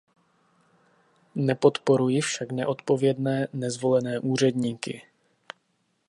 Nepodporuji 1.35 2.21
však 2.21 2.51
neodpovědné, 2.51 3.47
nezvolené 3.53 4.19
úředníky. 4.19 5.01